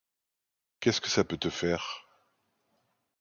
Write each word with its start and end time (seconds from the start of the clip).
Qu'est-ce 0.79 0.99
que 0.99 1.09
ça 1.11 1.23
peut 1.23 1.37
te 1.37 1.51
faire? 1.51 2.07